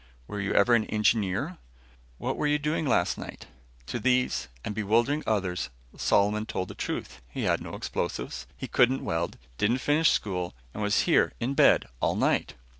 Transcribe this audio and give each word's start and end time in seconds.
Were 0.25 0.39
you 0.41 0.51
ever 0.55 0.73
an 0.73 0.85
engineer? 0.87 1.59
What 2.17 2.35
were 2.35 2.47
you 2.47 2.57
doing 2.57 2.87
last 2.87 3.19
night? 3.19 3.45
To 3.85 3.99
these, 3.99 4.47
and 4.65 4.73
bewildering 4.73 5.23
others, 5.27 5.69
Solomon 5.95 6.47
told 6.47 6.69
the 6.69 6.73
truth. 6.73 7.21
He 7.29 7.43
had 7.43 7.61
no 7.61 7.75
explosives, 7.75 8.47
couldn't 8.71 9.05
weld, 9.05 9.37
didn't 9.59 9.77
finish 9.77 10.09
school 10.09 10.55
and 10.73 10.81
was 10.81 11.01
here, 11.01 11.33
in 11.39 11.53
bed, 11.53 11.85
all 11.99 12.15
night. 12.15 12.55